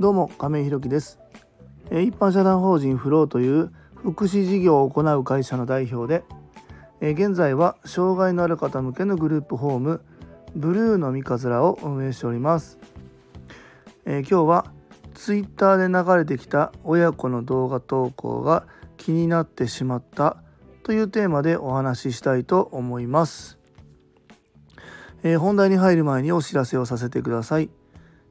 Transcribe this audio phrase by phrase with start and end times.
[0.00, 1.18] どうも亀井ひろです。
[1.90, 6.10] 一般社団法人フローという福祉事業を行う会社の代表
[7.02, 10.00] で現在は障害のある方向けのグループホーム
[10.56, 12.78] ブルーの三日面を運営しております。
[14.06, 14.72] 今日は
[15.12, 20.38] ツイッターで流れてきた親子の動画投稿が気になってしまった
[20.82, 23.58] というテーマでお話ししたいと思います、
[25.22, 27.68] え、本題に入る前にお知らせをさせてください、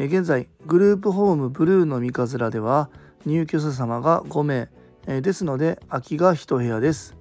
[0.00, 2.88] え、現在グループホームブルーの三日面では
[3.26, 4.70] 入居者様が5名、
[5.06, 7.18] え、ですので空きが1部屋です、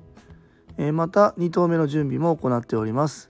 [0.78, 3.30] えまた2棟目の準備も行っております。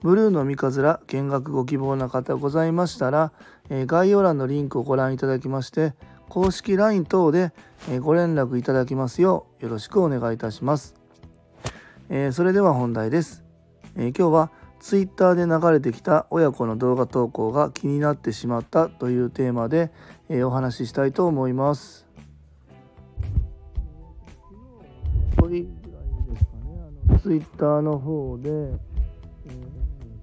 [0.00, 3.32] ブルーの三日面見学ご希望な方ございましたら、
[3.68, 5.92] え概要欄のリンクをご覧いただきまして
[6.30, 7.52] 公式 LINE 等で
[8.00, 10.94] ご連絡いただきますようよろしくお願いいたします。
[12.08, 13.44] え、それでは本題です、
[13.96, 14.50] え、今日は
[14.82, 19.92] Twitter で流れてきた親子の動画投稿が気になってしまったというテーマで、
[20.28, 22.04] えー、お話ししたいと思います。
[25.38, 25.64] これぐらい
[26.30, 28.76] ですかね、あの Twitter の方で、えー、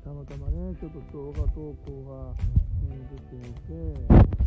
[0.03, 2.33] たまたまね、ちょっと動画投稿が、
[2.81, 3.53] 出てい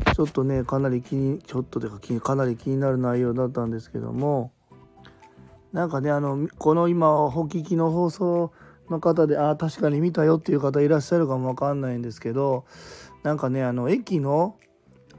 [0.05, 4.53] て、ちょっとね、かなり気に、ちょっとでかかなり気になる内容だったんですけども、
[5.73, 8.53] なんかねあのこの今お聞きの放送
[8.93, 12.65] の方であ確かに見たよっていう方いらっしゃるかもわかんないんですけど
[13.25, 14.57] なんかねあの駅の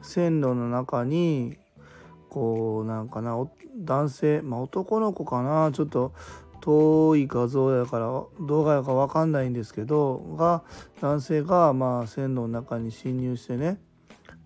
[0.01, 1.57] 線路の中に
[2.29, 3.37] こうなんかな
[3.75, 6.13] 男性、まあ、男の子かなちょっと
[6.61, 8.05] 遠い画像やから
[8.45, 10.63] 動画やか分かんないんですけどが
[11.01, 13.79] 男性がまあ線路の中に侵入してね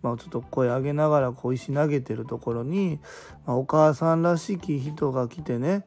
[0.04, 3.00] まあ、ちょっと声上げながらこう石投げてるところに、
[3.46, 5.86] まあ、お母さんらしき人が来てね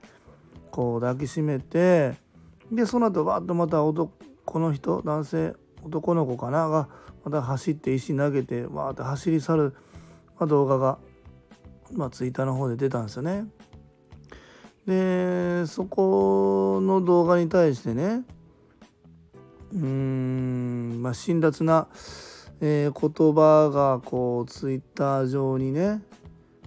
[0.70, 2.14] こう抱きしめて
[2.70, 4.10] でその後バッとまた男
[4.58, 6.88] の人男性男の子かなが
[7.24, 9.74] また走って石投げてわって走り去る、
[10.38, 10.98] まあ、動画が、
[11.92, 13.47] まあ、ツイッターの方で出たんですよね。
[14.86, 18.25] でそこの動画に対してね
[19.72, 21.86] うーんまあ辛辣な
[22.62, 26.03] えー、言葉がこうツイッター上にね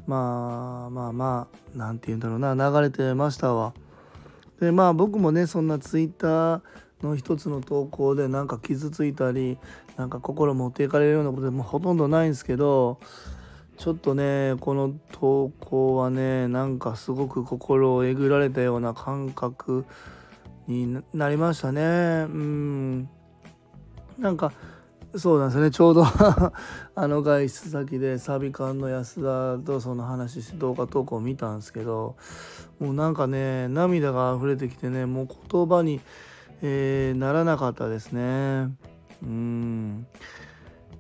[0.08, 3.74] まあまあまあ何て言うんだろうな流れてましたわ。
[4.63, 6.62] でまあ僕もねそんなツイッター
[7.01, 9.57] の一つの投稿でなんか傷ついたり
[9.97, 12.97] なんか心持っていかれるようなことでもほとんどないんですけど
[13.78, 19.85] ちょっとねこの投稿はねなんかすごく心をえぐられたような感覚
[20.68, 21.81] になりましたね。
[21.81, 21.84] う
[22.30, 23.09] ん。
[24.18, 24.53] なんか
[25.16, 25.69] そうなんですね。
[25.69, 26.03] ちょうど
[26.96, 32.16] あの外出先でサビ館の安田とその話して動画投稿を見たんですけど
[32.79, 36.01] もうなんかね涙が溢れてきてねもう言葉に、
[36.63, 38.75] えー、ならなかったですね。
[39.22, 40.07] うん。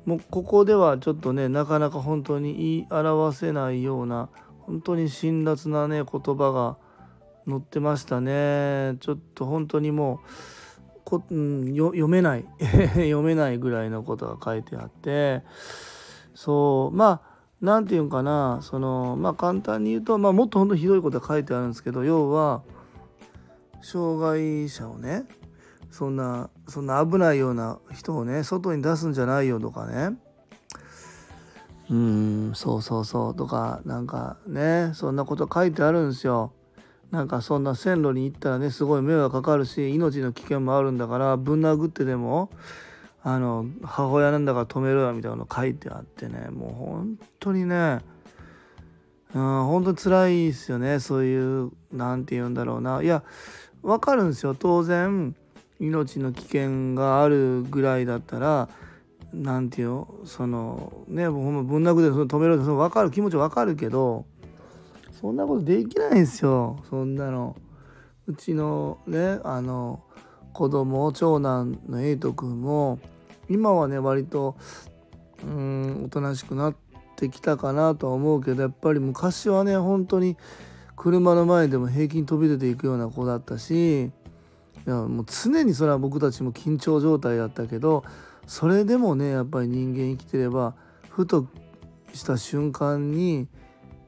[0.05, 6.77] もうここではちょっとねなかなか本当に言い表せないような本当に辛辣なね言葉が
[7.47, 8.95] 載ってましたね。
[8.99, 10.27] ちょっと本当にもう
[11.19, 12.45] こ、 うん、読めない。
[12.95, 15.43] 読めないぐらいのことが書いてあって。
[16.33, 16.95] そう。
[16.95, 18.59] まあ何て言うんかな。
[18.61, 22.63] そのまあ簡単に言うと、まあ、もっとほんとひどいことが書いてあるんですけど要は
[23.81, 25.25] 障害者をね
[25.91, 30.17] そんなそんな危ないような人をね外に出すんじゃないよとかね。
[31.89, 33.35] うんそうそうそう。
[33.35, 36.53] とかなんかねそんなこと書いてあるんですよ。
[37.13, 42.49] なんかそんな線路に行ったらねすごい迷惑かかるし命の危険もあるんだからぶん殴ってでも
[43.21, 47.99] あの母親なんだから止めろよみたいなの書いてあってねもう本当にね
[49.35, 50.99] うん本当辛いですよね。
[50.99, 53.03] そういう何て言うんだろうな。
[53.03, 53.23] いや
[53.83, 54.55] わかるんですよ。
[54.55, 55.35] 当然
[55.79, 58.69] 命の危険があるぐらいだったら
[59.33, 64.25] 何て言うのそのねほんまぶん殴って止めろって分かる気持ち分かるけど
[65.23, 66.83] そんなことできないんですよ。
[66.89, 67.55] そんなの。
[68.27, 70.03] うちのねあの
[70.51, 72.99] 子供長男のエイト君も
[73.49, 74.57] 今はね割と
[75.45, 76.75] うんおとなしくなっ
[77.15, 80.35] てきたかなとは思うけどやっぱり昔はね本当に
[80.97, 84.11] 車の前でも平気に飛び出ていくような子だったしい
[84.85, 88.03] やもう常にそれは僕たちも緊張状態だったけど
[88.45, 90.75] それでもねやっぱり人間生きてれば
[91.09, 91.47] ふと
[92.13, 93.47] した瞬間に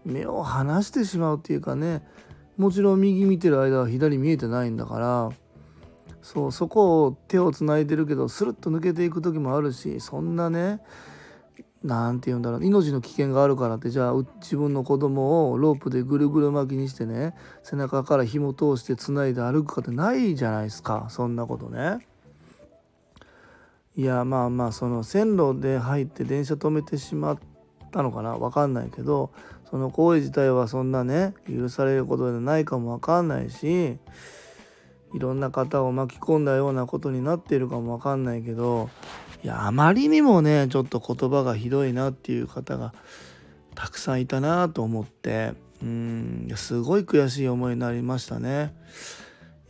[0.06, 2.02] 目を離してしまうっていうかね
[2.58, 5.30] もちろん右見てる間は左見えてないんだから
[6.22, 10.80] そうそこを手をつないでるけどスルッと抜けていく時もあるしそんなね
[11.84, 22.08] 何て言うんだろう命の危険があるからってじゃあ自分の子供をロープでぐるぐる巻きにしてね背中から紐通してつないで歩くかってないじゃないですかそんなことね。
[23.96, 27.40] いやまあまあその線路で入って電車止めてしまっ
[27.92, 29.32] たのかな分かんないけど
[29.70, 33.98] その行為自体はそんなね許されることでないかも分かんないし
[35.14, 38.90] いろんな方を巻き込んだようなことになっているかも分かんないけど
[39.44, 42.94] いやあまりにもねちょっと言葉がひどいなっていう方が
[43.76, 48.74] たくさんいたなと思ってうんすごい悔しい思いになりましたね。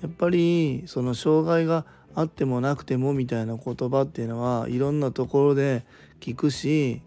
[0.02, 5.84] やっぱりその障害があってもなくてもみたいな言葉っていうのはいろんなところで
[6.20, 7.02] 聞くし、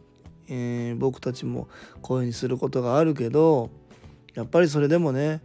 [0.48, 1.68] えー、僕たちも
[2.02, 3.70] 声にすることがあるけど
[4.34, 5.40] やっぱりそれでもね、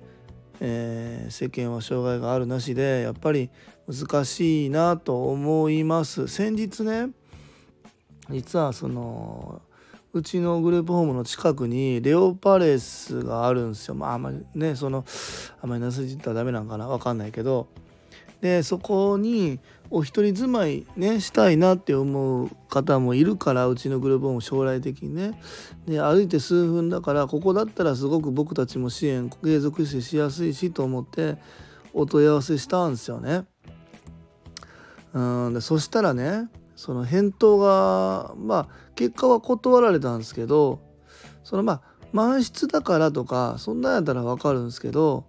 [0.60, 3.50] えー、世間は障害があるなしでやっぱり
[3.88, 6.28] 難しいなと思います。
[6.28, 7.10] 先日ね
[8.30, 9.62] 実はその
[10.14, 13.96] うちのグループホームの近くにレオパレスがあるんですよ。
[13.96, 15.04] まああんまりねその
[15.62, 17.68] あんまりなすじったらダメなんかな分かんないけど
[18.42, 19.60] でそこに
[19.90, 25.40] お一人住まいねしたいなって思う方もいるからうちのグループホーム将来的にね
[25.88, 31.38] で歩いて数分だからここだったらすごく僕たちも支援継続してしやすいしと思って
[31.94, 33.46] お問い合わせしたんですよね。
[35.14, 40.82] うんでそしたらねその返答がまあ結果は断られたんですけど
[41.44, 41.82] そのまあ
[42.12, 45.26] 満室だからとかそんなんやったら分かるんですけど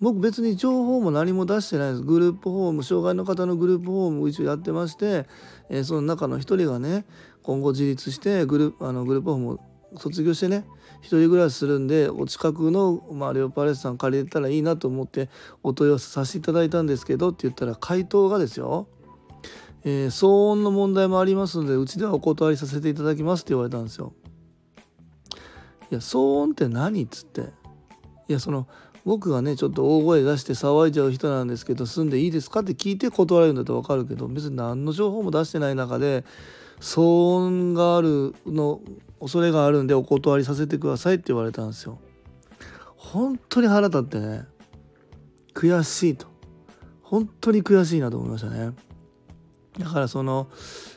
[0.00, 5.26] 僕別に情報も何も出してないですグループホーム障害の方のグループホームを一応やってまして、
[5.68, 7.04] えー、その中の一人がね
[7.42, 9.60] 今後自立してグルあのグループホームを
[9.96, 10.64] 卒業してね
[11.00, 15.28] 一人暮らしするんでお近くの、まあ、レオパレスさん借りれたらいいなと思って
[15.62, 18.86] お問い合わせさせていただいたんですけどって言ったら回答がですよ、
[19.84, 24.12] えー、騒音の問題もありますのでうちではお断りさせていただきますって言われたんですよ。
[25.90, 27.40] いや騒音って何っつって
[28.28, 28.68] いやその
[29.08, 36.26] 僕がねちょっと大声出して騒いじゃう人なんですけど住んでいいですかって聞いて断られるんだと分かるけど別に何の情報も出してない中で
[36.78, 38.82] 騒音があるの
[39.18, 41.98] 恐れがあるんでお断りさせてくださいって言われたんですよ。
[42.96, 44.44] 本当に腹立ってね
[45.54, 46.26] 悔しいと
[47.00, 48.72] 本当に悔しいなと思いましたね。
[49.78, 50.48] だからその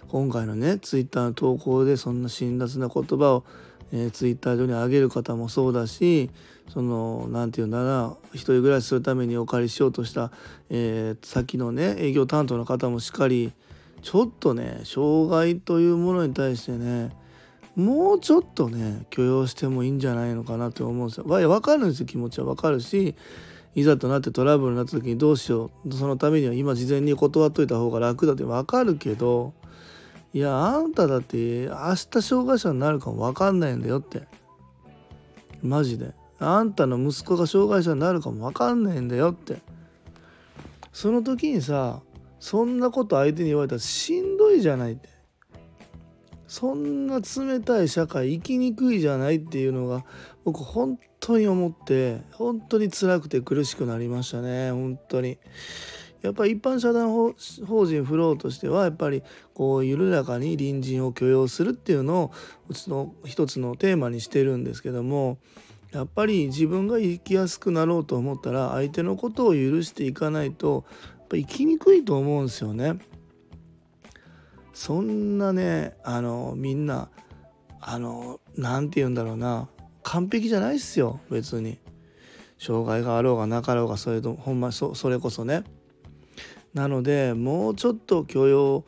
[0.09, 3.45] 今回のねツイッターの投稿でそんな辛辣な言葉を
[3.91, 6.29] えー、ツイッター上に上げる方もそうだし
[6.69, 10.31] その何て言うんだな一人暮らしするためにお借りしようとした、
[10.69, 13.51] えー、先のね営業担当の方もしっかり
[14.01, 17.09] ちょっとね障害というものに対してね
[17.75, 21.23] もうちょっとね許容してもいいんじゃないのかなって思うんですよ。
[21.25, 23.15] 分かるんですよ気持ちは分かるし
[23.73, 29.53] いざとなってトラブルになった時にどうしようそのためには今事前に断っといた方が楽だって分かるけど
[30.33, 34.23] いやあんただって明日障害者になるかも分かんないんだよって。
[35.61, 36.13] マジで。
[36.39, 39.61] あんたの息子が障害者になるかも分かんないんだよって。
[40.93, 42.01] その時にさ
[42.39, 45.09] そんなこと相手に言われたらしんどいじゃないって。
[46.47, 50.03] そんな冷たい社会生きにくいじゃないっていうのが
[50.43, 55.37] 僕本当に思って本当に辛くて苦しくなりましたね本当に。
[56.21, 59.23] やっぱり一般社団法人フローとしてはやっぱり
[59.53, 62.31] こう緩やかに隣人を許容するっていうのを
[62.69, 65.39] うちの一つのテーマにしてるんですけども
[65.91, 70.85] やっぱり自分が生きやすくなろうと思ったら相手のことを許していかないと
[71.19, 72.99] やっぱ生きにくいと思うんですよね。
[74.73, 77.09] そんなねあのみんな
[77.81, 79.69] あの何て言うんだろうな
[80.03, 81.79] 完璧じゃないっすよ別に。
[82.57, 85.63] 障害があろうがなかろうがそれとほんまそそれこそね。
[86.73, 88.85] なのでもうちょっと許容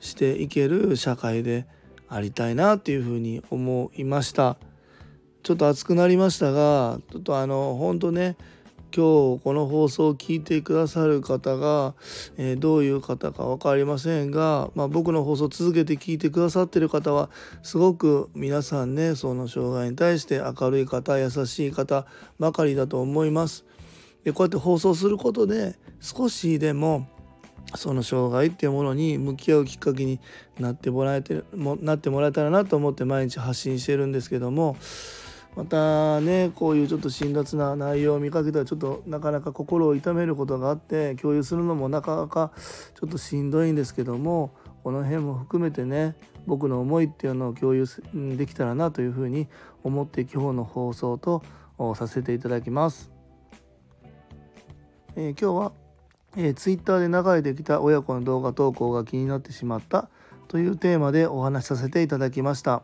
[0.00, 1.66] していける社会で
[2.08, 4.58] ありたいなっていうふうに思いました
[5.42, 8.36] ちょっと熱くなりましたがちょっとあの本当ね
[8.94, 11.94] 今日この放送を聞いてくださる方が、
[12.36, 17.30] えー、どういう方か分かりませんが、まあ、僕の放送を続けて聞いてくださってる方は
[17.62, 22.06] すごく皆さんねその障害に対して明るい方優しい方
[22.38, 23.64] ばかりだと思います。
[24.24, 27.08] でこうやって放送することで少しでも
[27.74, 30.20] その障害っていうものに向き合うきっかけに
[30.58, 34.76] なってもらえてもなってもらえたらなと思って毎日発信してるんですけども
[35.54, 42.52] またねこういうちょっと辛辣な内容を見かけたらちょっとなかなか心を痛めることがあって共有するのもなかなか
[42.94, 46.16] ちょっとしんどいんですけどもこの辺も含めてね
[46.46, 47.86] 僕の思いっていうのを共有
[48.36, 49.48] できたらなというふうに
[49.84, 51.42] 思って今日の放送と
[51.94, 53.10] させていただきます。
[55.14, 55.72] えー、今日は
[56.36, 60.08] えー、ツイッターで流れてきた親子の動画投稿が気になってしまった
[60.48, 62.82] というテーマでお話しさせていただきました、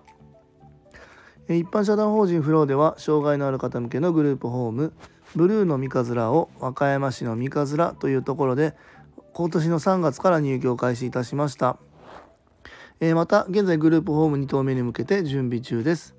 [1.49, 4.93] えー、一般社団法人フローでは障害のある方向けのグループホーム
[5.35, 8.75] ブルーの三日面を和歌山市の三日面というところで
[9.35, 11.79] 今年の3月から入居を開始いたしました、
[13.01, 16.19] えー、また現在グループホーム2棟目に向けて準備中です。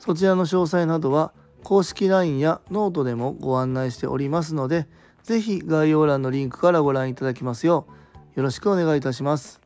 [0.00, 4.88] そちらの詳細などは公式 LINE やノートでもご案内しておりますので
[5.30, 7.86] ぜひ概要欄のリンクからご覧いただきますよ
[8.34, 9.60] うよろしくお願いいたします。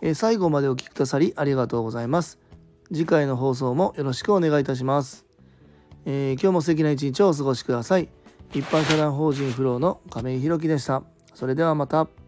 [0.00, 2.38] え最後までお聴きくださりありがとうございます。
[2.90, 5.26] 次回の放送もよろしくお願いいたします。
[6.06, 8.08] えー、今日も素敵な一日をお過ごしください。
[8.54, 11.02] 一般社団法人フローの亀井宏樹でした。
[11.34, 12.21] それではまた。